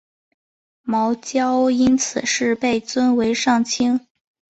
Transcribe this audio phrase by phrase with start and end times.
[0.81, 4.07] 茅焦因此事被尊为上卿。